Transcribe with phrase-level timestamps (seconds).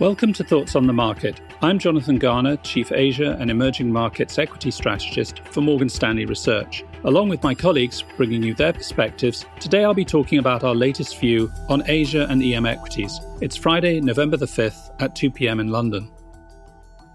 [0.00, 1.40] Welcome to Thoughts on the Market.
[1.60, 6.84] I'm Jonathan Garner, Chief Asia and Emerging Markets Equity Strategist for Morgan Stanley Research.
[7.02, 11.18] Along with my colleagues bringing you their perspectives, today I'll be talking about our latest
[11.18, 13.18] view on Asia and EM equities.
[13.40, 16.08] It's Friday, November the 5th at 2 pm in London.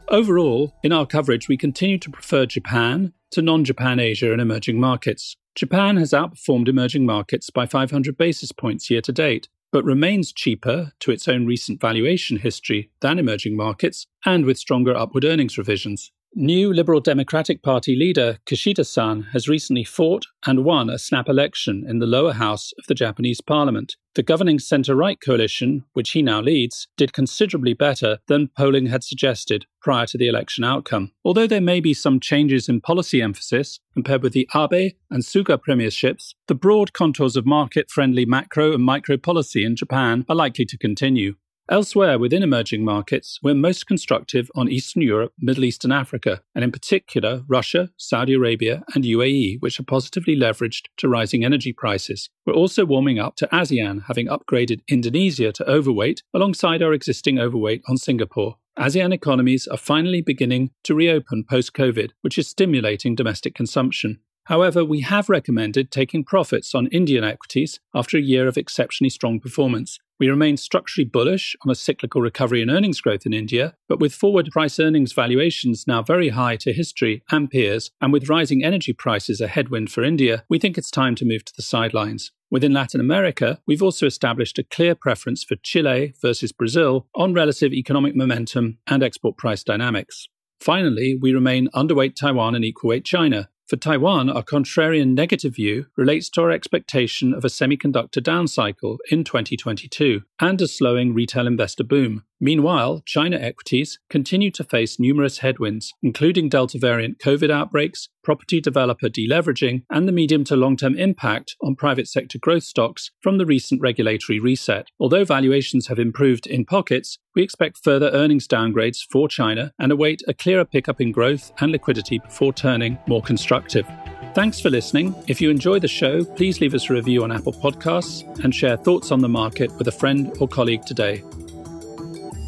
[0.10, 4.78] Overall, in our coverage, we continue to prefer Japan to non Japan Asia and emerging
[4.78, 5.38] markets.
[5.56, 10.94] Japan has outperformed emerging markets by 500 basis points year to date, but remains cheaper
[11.00, 16.12] to its own recent valuation history than emerging markets and with stronger upward earnings revisions.
[16.36, 21.86] New Liberal Democratic Party leader Kishida san has recently fought and won a snap election
[21.88, 23.98] in the lower house of the Japanese parliament.
[24.16, 29.04] The governing centre right coalition, which he now leads, did considerably better than polling had
[29.04, 31.12] suggested prior to the election outcome.
[31.24, 35.60] Although there may be some changes in policy emphasis compared with the Abe and Suga
[35.60, 40.66] premierships, the broad contours of market friendly macro and micro policy in Japan are likely
[40.66, 41.36] to continue.
[41.70, 46.62] Elsewhere within emerging markets, we're most constructive on Eastern Europe, Middle East, and Africa, and
[46.62, 52.30] in particular Russia, Saudi Arabia, and UAE, which are positively leveraged to rising energy prices.
[52.46, 57.82] We're also warming up to ASEAN, having upgraded Indonesia to overweight alongside our existing overweight
[57.88, 58.58] on Singapore.
[58.78, 64.20] ASEAN economies are finally beginning to reopen post COVID, which is stimulating domestic consumption.
[64.48, 69.40] However, we have recommended taking profits on Indian equities after a year of exceptionally strong
[69.40, 70.00] performance.
[70.24, 74.16] We remain structurally bullish on a cyclical recovery in earnings growth in India, but with
[74.16, 78.94] forward price earnings valuations now very high to history and peers, and with rising energy
[78.94, 82.32] prices a headwind for India, we think it's time to move to the sidelines.
[82.50, 87.74] Within Latin America, we've also established a clear preference for Chile versus Brazil on relative
[87.74, 90.30] economic momentum and export price dynamics.
[90.62, 95.86] Finally, we remain underweight Taiwan and equal weight China, for Taiwan, our contrarian negative view
[95.96, 101.48] relates to our expectation of a semiconductor down cycle in 2022 and a slowing retail
[101.48, 102.24] investor boom.
[102.40, 109.08] Meanwhile, China equities continue to face numerous headwinds, including Delta variant COVID outbreaks, property developer
[109.08, 113.46] deleveraging, and the medium to long term impact on private sector growth stocks from the
[113.46, 114.88] recent regulatory reset.
[115.00, 120.22] Although valuations have improved in pockets, we expect further earnings downgrades for China and await
[120.28, 123.88] a clearer pickup in growth and liquidity before turning more constructive.
[124.34, 125.14] Thanks for listening.
[125.28, 128.78] If you enjoy the show, please leave us a review on Apple Podcasts and share
[128.78, 131.24] thoughts on the market with a friend or colleague today.